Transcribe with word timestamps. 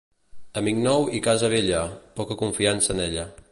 Amic 0.61 0.79
nou 0.85 1.05
i 1.19 1.21
casa 1.27 1.51
vella, 1.55 1.83
poca 2.21 2.41
confiança 2.43 2.97
en 2.97 3.07
ella. 3.07 3.31